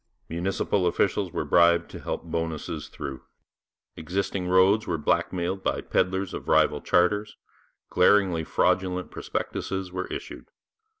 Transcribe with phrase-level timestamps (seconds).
[0.29, 3.21] Municipal officials were bribed to help bonuses through.
[3.95, 7.37] Existing roads were blackmailed by pedlars of rival charters.
[7.91, 10.49] Glaringly fraudulent prospectuses were issued.